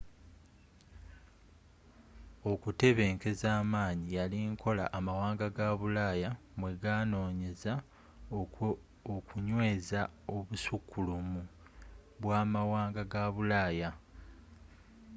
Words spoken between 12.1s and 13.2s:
bwa amwanga